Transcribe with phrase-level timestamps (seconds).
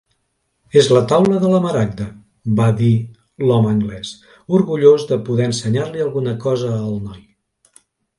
[0.79, 2.07] "És la Taula de la Maragda",
[2.59, 2.89] va dir
[3.49, 4.13] l'home anglès,
[4.61, 7.21] orgullós de poder ensenyar-li alguna cosa al noi.